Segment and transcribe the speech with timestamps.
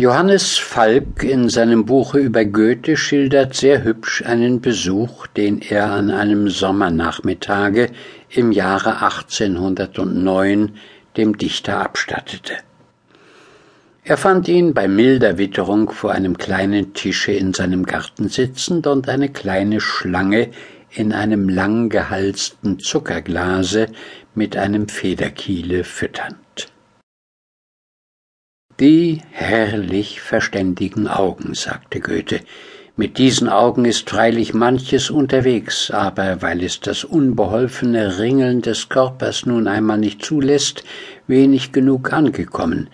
[0.00, 6.10] Johannes Falk in seinem Buche über Goethe schildert sehr hübsch einen Besuch, den er an
[6.10, 7.90] einem Sommernachmittage
[8.30, 10.76] im Jahre 1809
[11.18, 12.54] dem Dichter abstattete.
[14.02, 19.06] Er fand ihn bei milder Witterung vor einem kleinen Tische in seinem Garten sitzend und
[19.06, 20.48] eine kleine Schlange
[20.92, 23.88] in einem langgehalsten Zuckerglase
[24.34, 26.38] mit einem Federkiele fütternd.
[28.80, 32.40] Die herrlich verständigen Augen, sagte Goethe.
[32.96, 39.44] Mit diesen Augen ist freilich manches unterwegs, aber weil es das unbeholfene Ringeln des Körpers
[39.44, 40.82] nun einmal nicht zulässt,
[41.26, 42.88] wenig genug angekommen.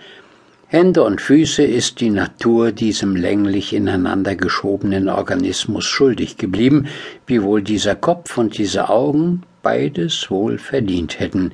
[0.66, 6.88] Hände und Füße ist die Natur diesem länglich ineinander geschobenen Organismus schuldig geblieben,
[7.28, 11.52] wiewohl dieser Kopf und diese Augen beides wohl verdient hätten,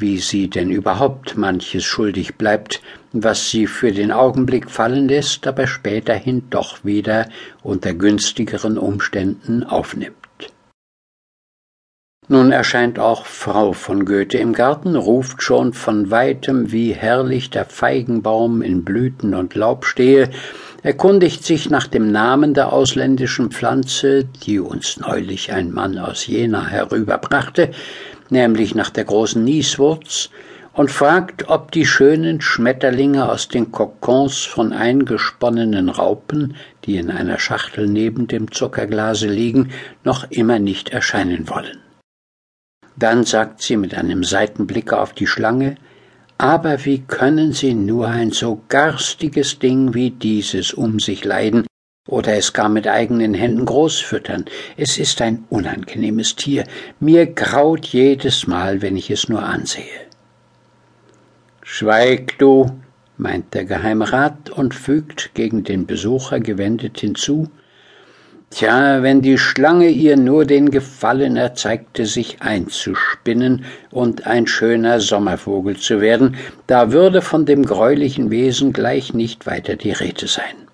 [0.00, 2.80] wie sie denn überhaupt manches schuldig bleibt,
[3.12, 7.28] was sie für den Augenblick fallen lässt, aber späterhin doch wieder
[7.62, 10.16] unter günstigeren Umständen aufnimmt.
[12.32, 17.64] Nun erscheint auch Frau von Goethe im Garten, ruft schon von weitem, wie herrlich der
[17.64, 20.30] Feigenbaum in Blüten und Laub stehe,
[20.84, 26.68] erkundigt sich nach dem Namen der ausländischen Pflanze, die uns neulich ein Mann aus Jena
[26.68, 27.72] herüberbrachte,
[28.30, 30.30] nämlich nach der großen Nieswurz,
[30.72, 37.38] und fragt, ob die schönen Schmetterlinge aus den Kokons von eingesponnenen Raupen, die in einer
[37.38, 39.70] Schachtel neben dem Zuckerglase liegen,
[40.04, 41.78] noch immer nicht erscheinen wollen.
[42.96, 45.76] Dann sagt sie mit einem Seitenblick auf die Schlange,
[46.38, 51.66] aber wie können Sie nur ein so garstiges Ding wie dieses um sich leiden,
[52.10, 54.44] oder es gar mit eigenen Händen großfüttern.
[54.76, 56.64] Es ist ein unangenehmes Tier.
[56.98, 59.84] Mir graut jedes Mal, wenn ich es nur ansehe.
[61.62, 62.70] Schweig du,
[63.16, 67.48] meint der Geheimrat und fügt gegen den Besucher gewendet hinzu,
[68.52, 75.76] Tja, wenn die Schlange ihr nur den Gefallen erzeigte, sich einzuspinnen und ein schöner Sommervogel
[75.76, 76.34] zu werden,
[76.66, 80.66] da würde von dem greulichen Wesen gleich nicht weiter die Rede sein.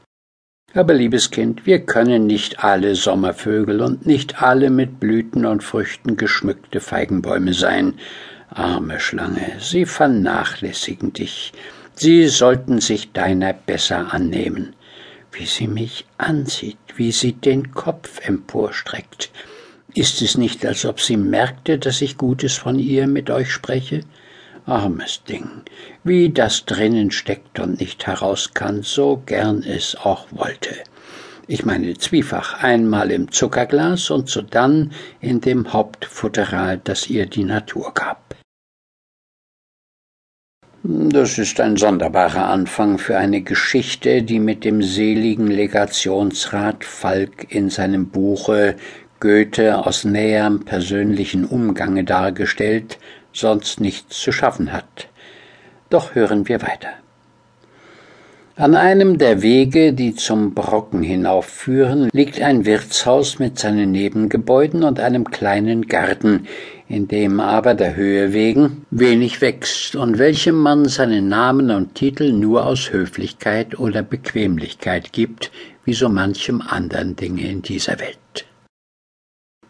[0.77, 6.19] Aber liebes Kind, wir können nicht alle Sommervögel und nicht alle mit Blüten und Früchten
[6.19, 7.95] geschmückte Feigenbäume sein.
[8.51, 11.55] Arme Schlange, sie vernachlässigen dich.
[11.95, 14.75] Sie sollten sich deiner besser annehmen.
[15.33, 19.31] Wie sie mich ansieht, wie sie den Kopf emporstreckt.
[19.95, 24.01] Ist es nicht, als ob sie merkte, dass ich Gutes von ihr mit euch spreche?
[24.67, 25.63] Armes Ding,
[26.03, 30.75] wie das drinnen steckt und nicht heraus kann, so gern es auch wollte.
[31.47, 34.91] Ich meine zwiefach einmal im Zuckerglas und sodann
[35.21, 38.35] in dem Hauptfutteral, das ihr die Natur gab.
[40.83, 47.71] Das ist ein sonderbarer Anfang für eine Geschichte, die mit dem seligen Legationsrat Falk in
[47.71, 48.77] seinem Buche
[49.19, 52.99] Goethe aus näherem persönlichen Umgange dargestellt
[53.37, 55.09] sonst nichts zu schaffen hat.
[55.91, 56.91] Doch hören wir weiter.
[58.59, 64.99] An einem der Wege, die zum Brocken hinaufführen, liegt ein Wirtshaus mit seinen Nebengebäuden und
[64.99, 66.47] einem kleinen Garten,
[66.89, 72.33] in dem aber der Höhe wegen wenig wächst und welchem man seinen Namen und Titel
[72.33, 75.51] nur aus Höflichkeit oder Bequemlichkeit gibt,
[75.85, 78.47] wie so manchem andern Dinge in dieser Welt.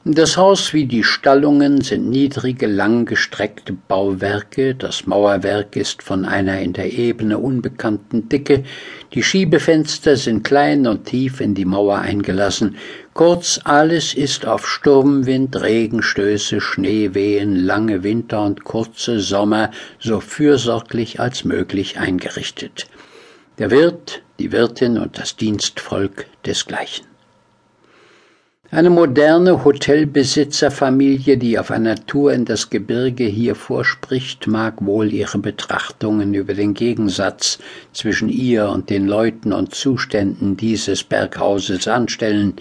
[0.09, 6.75] Das Haus wie die Stallungen sind niedrige, langgestreckte Bauwerke, das Mauerwerk ist von einer in
[6.75, 8.63] der Ebene unbekannten Dicke,
[9.15, 12.77] die Schiebefenster sind klein und tief in die Mauer eingelassen,
[13.15, 21.43] kurz alles ist auf Sturmwind, Regenstöße, Schneewehen, lange Winter und kurze Sommer so fürsorglich als
[21.43, 22.87] möglich eingerichtet.
[23.59, 27.16] Der Wirt, die Wirtin und das Dienstvolk desgleichen.
[28.73, 35.39] Eine moderne Hotelbesitzerfamilie, die auf einer Tour in das Gebirge hier vorspricht, mag wohl ihre
[35.39, 37.61] Betrachtungen über den Gegensatz
[37.93, 42.55] zwischen ihr und den Leuten und Zuständen dieses Berghauses anstellen.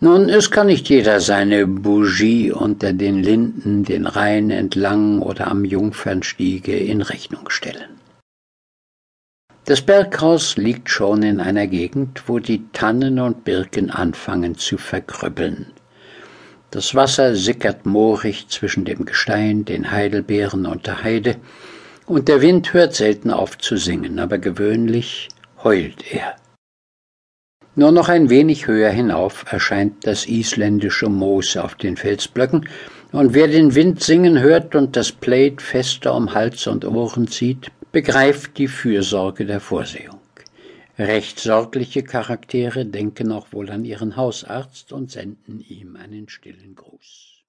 [0.00, 5.66] Nun, es kann nicht jeder seine Bougie unter den Linden den Rhein entlang oder am
[5.66, 8.00] Jungfernstiege in Rechnung stellen.
[9.70, 15.66] Das Berghaus liegt schon in einer Gegend, wo die Tannen und Birken anfangen zu verkrüppeln.
[16.72, 21.36] Das Wasser sickert moorig zwischen dem Gestein, den Heidelbeeren und der Heide,
[22.04, 25.28] und der Wind hört selten auf zu singen, aber gewöhnlich
[25.62, 26.34] heult er.
[27.76, 32.68] Nur noch ein wenig höher hinauf erscheint das isländische Moos auf den Felsblöcken,
[33.12, 37.70] und wer den Wind singen hört und das Plaid fester um Hals und Ohren zieht,
[37.92, 40.20] begreift die Fürsorge der Vorsehung.
[40.96, 47.39] Recht sorgliche Charaktere denken auch wohl an ihren Hausarzt und senden ihm einen stillen Gruß.